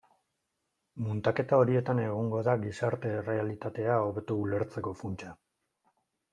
Muntaketa 1.07 1.59
horietan 1.65 2.01
egongo 2.05 2.41
da 2.49 2.57
gizarte 2.65 3.13
errealitatea 3.19 4.01
hobeto 4.09 4.41
ulertzeko 4.49 4.99
funtsa. 5.05 5.39